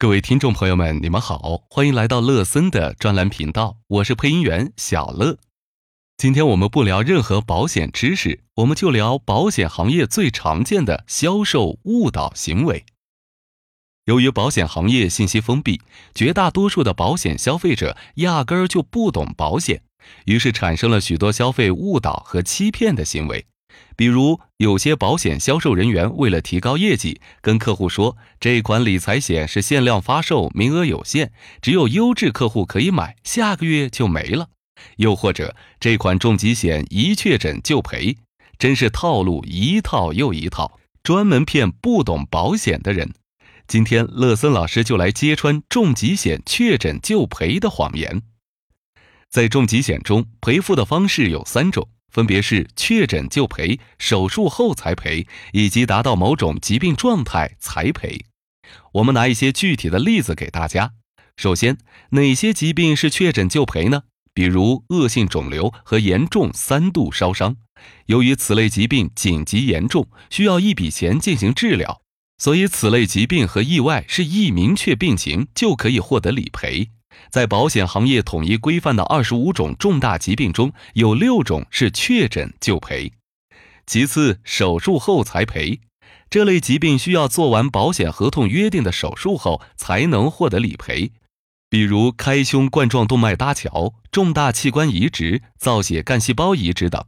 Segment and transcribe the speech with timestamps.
[0.00, 5.36] 各位听众朋友们，你们好，欢迎来到乐森的专栏频道，我是配音员小乐。
[6.16, 12.86] 今天我们不聊任何保险知识，我们就聊保险行业最常见的销售误导行为。
[14.06, 15.82] 由于保险行业信息封闭，
[16.14, 19.82] 绝大多数的保险消费者压根儿就不懂保险，
[20.24, 23.44] 于是产生了许多消费误导和欺骗的行为。
[23.96, 34.48] 比如，有些保险销售人员为了提高业绩，跟客户说这款理财险是限量发售，名额有限，只有优质客户可以买，下个月就没了。
[34.96, 38.16] 又或者，这款重疾险一确诊就赔，
[38.58, 43.12] 真是套路一套又一套，专门骗不懂保险的人。
[43.66, 48.22] 今天，乐森老师就来揭穿重疾险确诊就赔的谎言。
[49.28, 51.88] 在重疾险中，赔付的方式有三种。
[52.10, 58.24] 分别是确诊就赔、手术后才赔，以及达到某种疾病状态才赔。
[58.94, 60.92] 我们拿一些具体的例子给大家。
[61.36, 61.78] 首先，
[62.10, 64.02] 哪些疾病是确诊就赔呢？
[64.32, 67.56] 比如恶性肿瘤和严重三度烧伤。
[68.06, 72.02] 由于此类疾病紧急严重，需要一笔钱进行治疗，
[72.38, 76.90] 所以此类疾病和意外是一明确病情就可以获得理赔。
[77.30, 83.12] 在保险行业统一规范的二十五种重大疾病中，有六种是确诊就赔。
[83.86, 85.80] 其次，手术后才赔，
[86.28, 91.12] 这类疾病需要做完保险合同约定的手术后才能获得理赔，
[91.68, 97.04] 比如开胸冠状动脉搭桥、重大器官移植、造血干细胞移植等。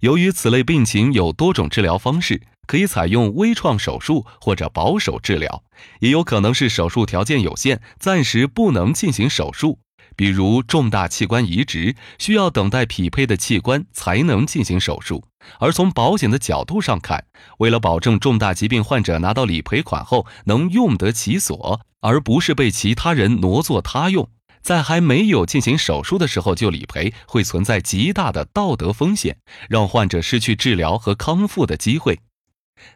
[0.00, 2.42] 由于此类病情有多种治疗方式。
[2.68, 5.64] 可以采用微创手术或者保守治疗，
[6.00, 9.80] 也有可能是手术条件有限，暂时不能进行手术。
[10.14, 15.24] 比如重大器官移植，需要等待匹配的器官才能进行手术。
[15.60, 17.24] 而从保险的角度上看，
[17.58, 24.28] 为了保证重大疾病患者拿到理赔款后能用得其所，而不是被其他人挪作他用，
[24.60, 29.38] 在还没有进行手术的时候就理赔，会存在极大的道德风险，
[29.70, 32.18] 让患者失去治疗和康复的机会。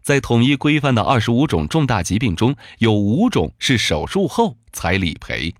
[0.02, 5.54] 在统一规范的二十五种重大疾病中，有五种是手术后才理赔，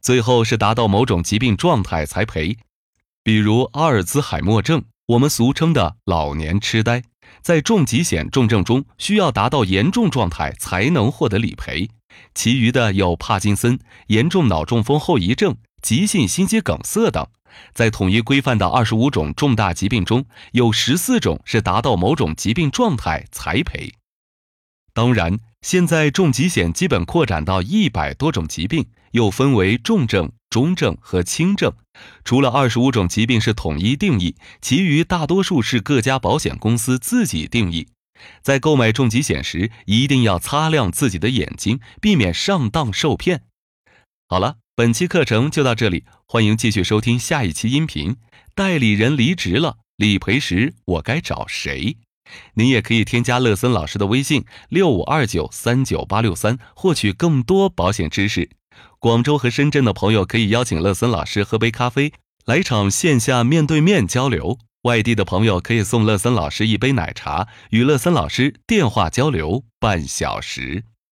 [0.00, 2.56] 最后是达到某种疾病状态才赔。
[3.22, 7.02] 比如阿尔兹海默症，我们俗称的老年痴呆，
[7.40, 11.88] 在重疾险重症中需要达到严重状态才能获得理赔。
[12.34, 17.26] 其余的有帕金森、严重脑中风后遗症、急性心肌梗塞等。
[17.72, 23.94] 在统一规范的二十五种重大疾病中，有十四种是达到某种疾病状态才赔。
[24.94, 31.72] 当然，现在重疾险基本扩展到一百多种疾病，又分为重症、中症和轻症。
[32.24, 37.88] 除了二十五种疾病是统一定义，其余大多数是各家保险公司自己定义。
[38.42, 43.44] 在购买重疾险时，一定要擦亮自己的眼睛，避免上当受骗。
[44.28, 44.61] 好了。
[44.74, 48.16] 本期课程就到这里，欢迎继续收听下一期音频。
[48.54, 51.98] 代理人离职了，理赔时我该找谁？
[52.54, 58.48] 您也可以添加乐森老师的微信六五二九三九八六三，获取更多保险知识。
[58.98, 62.14] 广州和深圳的朋友可以邀请乐森老师喝杯咖啡，
[62.46, 70.84] 来场线下面对面交流；外地的朋友可以送乐森老师一杯奶茶，与乐森老师电话交流半小时。